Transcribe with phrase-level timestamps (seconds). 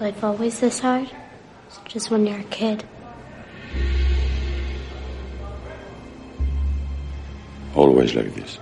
[0.00, 1.10] life always this hard?
[1.86, 2.84] Just when you're a kid?
[7.74, 8.58] Always like this.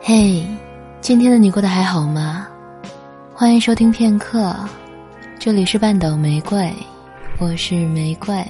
[0.00, 0.42] 嘿，
[1.00, 2.48] 今天的你过得还好吗？
[3.34, 4.54] 欢迎收听片刻，
[5.40, 6.74] 这里是半岛玫瑰，
[7.38, 8.44] 我是玫瑰。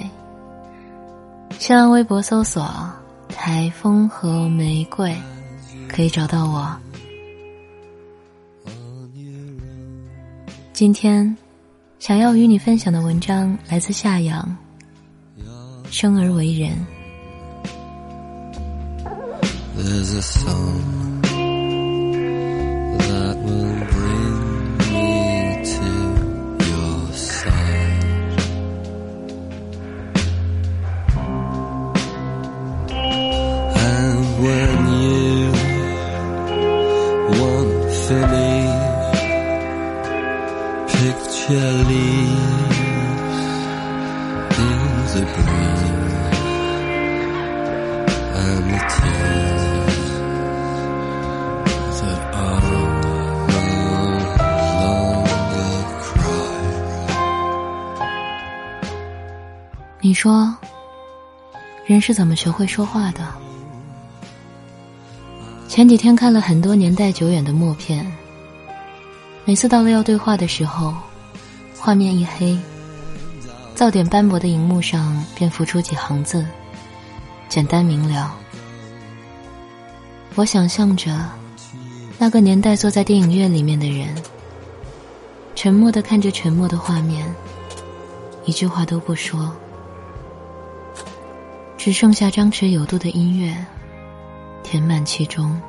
[1.59, 2.67] 新浪微博搜索
[3.29, 5.15] “台风和玫瑰”，
[5.87, 6.75] 可以找到我。
[10.73, 11.37] 今天
[11.99, 14.57] 想要与你分享的文章来自夏阳，
[15.93, 16.71] 《生而为人》。
[60.09, 60.57] 你说，
[61.85, 63.21] 人是怎么学会说话的？
[65.67, 68.11] 前几天看了很多年代久远的默片，
[69.45, 70.95] 每次到了要对话的时候，
[71.77, 72.57] 画面一黑，
[73.75, 76.43] 噪点斑驳的荧幕上便浮出几行字，
[77.47, 78.35] 简单明了。
[80.33, 81.23] 我想象着
[82.17, 84.07] 那个年代坐在电影院里面的人，
[85.53, 87.31] 沉默的看着沉默的画面，
[88.45, 89.55] 一句话都不说。
[91.89, 93.65] 只剩下张弛有度的音乐，
[94.61, 95.59] 填满其中。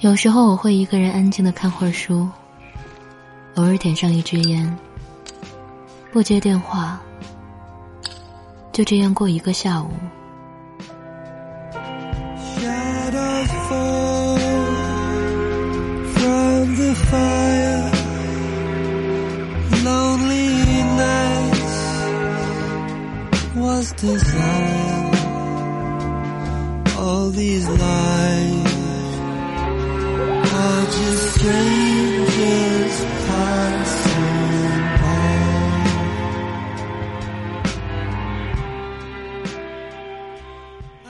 [0.00, 2.28] 有时候我会一个人安静的看会儿书，
[3.54, 4.76] 偶尔点上一支烟，
[6.12, 7.00] 不接电话，
[8.70, 9.88] 就这样过一个下午。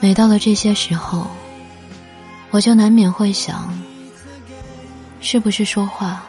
[0.00, 1.26] 每到了这些时候，
[2.50, 3.72] 我就难免会想，
[5.20, 6.24] 是不是说话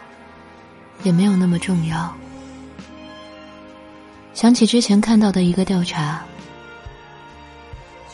[1.03, 2.13] 也没有那么重要？
[4.33, 6.23] 想起之前看到的一个调查。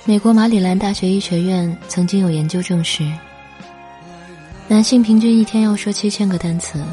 [0.09, 3.07] 美国马里兰大学医学院曾经有研究证实，
[4.67, 6.83] 男性平均一天要说七千个单词，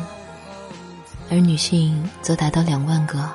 [1.31, 3.27] 而女性则达到两万个。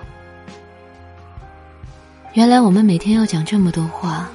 [2.34, 4.30] 原来我们每天要讲这么多话，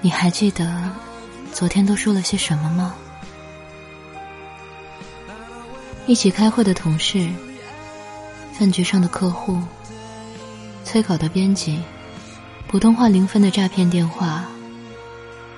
[0.00, 0.88] 你还记得
[1.52, 2.94] 昨天都说了些什么吗？
[6.06, 7.28] 一起开会的同事，
[8.52, 9.60] 饭局上的客户，
[10.84, 11.80] 催稿的编辑。
[12.68, 14.44] 普通话零分的诈骗电话，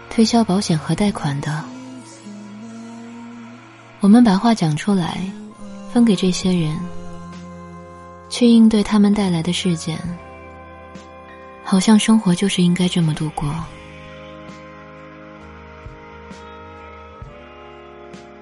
[0.08, 1.64] 推销保险和贷款的，
[3.98, 5.20] 我们把话讲出来，
[5.92, 6.78] 分给这些人，
[8.28, 9.98] 去应对他们带来的事件，
[11.64, 13.52] 好像生活就是应该这么度过。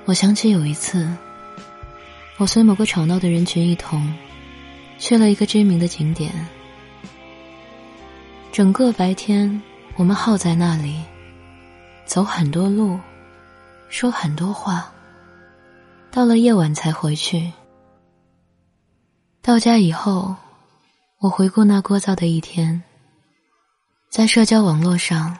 [0.04, 1.10] 我想起有一次，
[2.36, 4.12] 我随某个吵闹的人群一同，
[4.98, 6.30] 去了一个知名的景点。
[8.58, 9.62] 整个白天，
[9.94, 11.00] 我们耗在那里，
[12.04, 12.98] 走很多路，
[13.88, 14.92] 说很多话。
[16.10, 17.52] 到了夜晚才回去。
[19.40, 20.34] 到家以后，
[21.18, 22.82] 我回顾那聒噪的一天，
[24.10, 25.38] 在社交网络上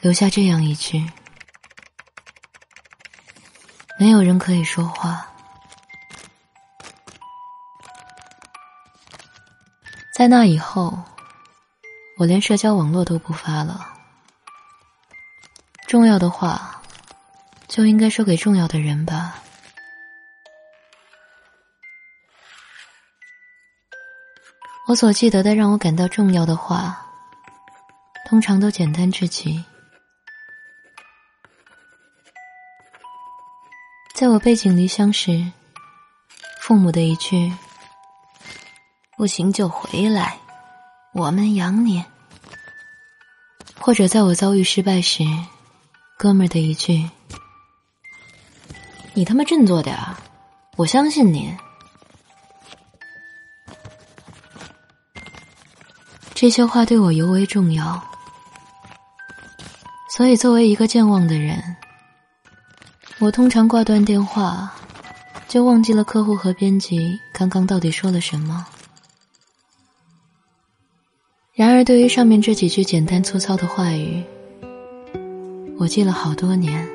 [0.00, 1.04] 留下这样一句：
[3.98, 5.26] 没有人可以说话。
[10.14, 10.96] 在那以后。
[12.20, 13.94] 我连社交网络都不发了。
[15.86, 16.82] 重要的话，
[17.66, 19.42] 就应该说给重要的人吧。
[24.86, 27.06] 我所记得的让我感到重要的话，
[28.26, 29.64] 通常都简单至极。
[34.14, 35.50] 在我背井离乡时，
[36.60, 37.50] 父母的一句
[39.16, 40.38] “不行就回来，
[41.12, 42.04] 我们养你”，
[43.78, 45.24] 或者在我遭遇失败时，
[46.18, 47.08] 哥们儿的一句
[49.14, 50.16] “你他妈振作点儿，
[50.76, 51.54] 我相信你”，
[56.34, 58.02] 这些话对我尤为重要。
[60.10, 61.76] 所以，作为一个健忘的人。
[63.18, 64.72] 我通常挂断电话，
[65.46, 68.66] 就忘记了客户和编辑刚刚到底说了什么。
[71.52, 74.22] 然而，对于上面这几句简单粗糙的话语，
[75.78, 76.88] 我记了好多年。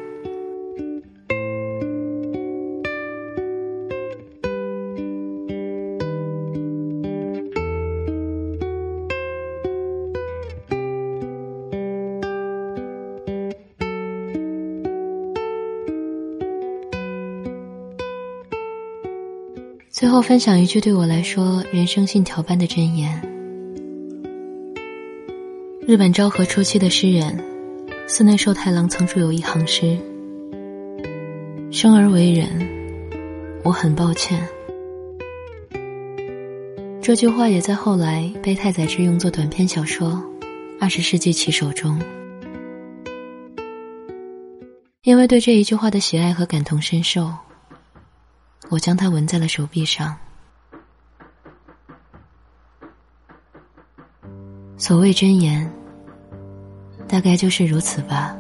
[19.92, 23.35] 最后分享一句对我来说人生信条般的箴言：
[25.88, 27.40] 日本昭和初期的诗人
[28.08, 29.96] 寺内寿太郎曾著有一行诗
[31.72, 32.50] ：“生而为人，
[33.64, 34.50] 我很抱歉。”
[37.04, 40.10] 这句话也在后来被太宰治用作短篇小说
[40.82, 42.02] 《二十世纪棋手》中。
[45.04, 47.32] 因为对这一句话的喜爱和感同身受。
[48.72, 50.18] 我将它纹在了手臂上。
[54.78, 55.72] 所谓真言，
[57.08, 58.36] 大概就是如此吧。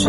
[0.00, 0.08] 片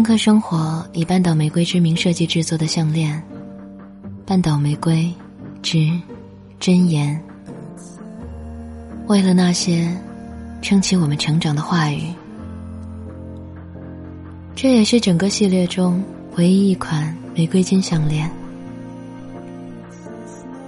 [0.00, 3.20] 刻生活以半岛玫瑰之名设计制作的项链，
[4.24, 5.12] 半岛玫瑰
[5.60, 5.90] 之
[6.60, 7.20] 真言。
[9.08, 9.92] 为了那些
[10.62, 12.14] 撑起我们成长的话语，
[14.60, 16.02] 这也是整个系列中
[16.36, 18.28] 唯一一款玫瑰金项链。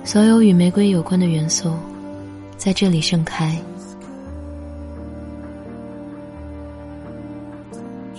[0.05, 1.73] 所有与玫瑰有关的元素，
[2.57, 3.61] 在这里盛开。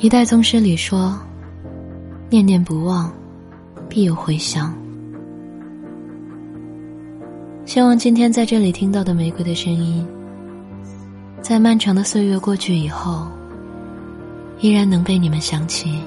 [0.02, 1.18] 一代宗师里说
[2.30, 3.10] ：“念念不忘，
[3.88, 4.76] 必有回响。”
[7.66, 10.06] 希望今天在这里听到的玫瑰的声音，
[11.42, 13.26] 在漫长的岁月过去以后，
[14.62, 16.00] 依然能被你们想起。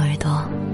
[0.00, 0.69] 耳朵。